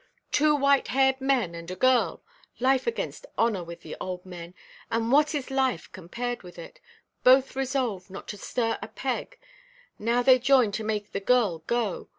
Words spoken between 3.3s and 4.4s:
honour with the old